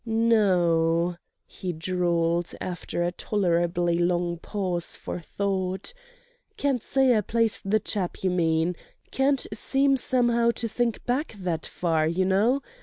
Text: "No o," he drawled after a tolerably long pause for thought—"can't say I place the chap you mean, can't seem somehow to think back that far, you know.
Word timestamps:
"No 0.03 0.57
o," 0.59 1.15
he 1.45 1.71
drawled 1.73 2.55
after 2.59 3.03
a 3.03 3.11
tolerably 3.11 3.99
long 3.99 4.39
pause 4.39 4.95
for 4.95 5.19
thought—"can't 5.19 6.81
say 6.81 7.15
I 7.15 7.21
place 7.21 7.61
the 7.63 7.79
chap 7.79 8.23
you 8.23 8.31
mean, 8.31 8.75
can't 9.11 9.45
seem 9.53 9.97
somehow 9.97 10.49
to 10.55 10.67
think 10.67 11.05
back 11.05 11.33
that 11.33 11.67
far, 11.67 12.07
you 12.07 12.25
know. 12.25 12.63